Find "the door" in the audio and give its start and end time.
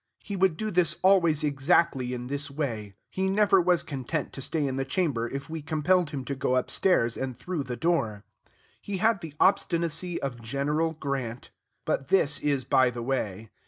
7.61-8.23